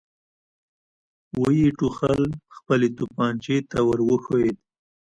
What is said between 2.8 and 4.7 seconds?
توپانچې ته ور وښويېد.